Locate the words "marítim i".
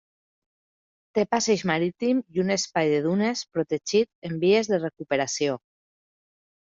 1.71-2.41